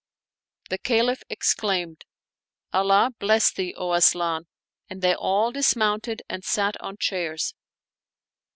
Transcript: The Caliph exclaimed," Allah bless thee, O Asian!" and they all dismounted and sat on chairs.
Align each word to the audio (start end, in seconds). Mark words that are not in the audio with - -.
The 0.71 0.79
Caliph 0.79 1.21
exclaimed," 1.29 2.05
Allah 2.73 3.11
bless 3.19 3.51
thee, 3.51 3.75
O 3.77 3.93
Asian!" 3.93 4.47
and 4.89 4.99
they 5.03 5.13
all 5.13 5.51
dismounted 5.51 6.23
and 6.27 6.43
sat 6.43 6.75
on 6.81 6.97
chairs. 6.97 7.53